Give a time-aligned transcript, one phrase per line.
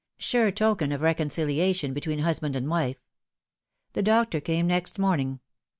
[0.17, 2.97] Sure token of reconciliation betweeu husband and wife.
[3.93, 5.41] The doctor came next morning.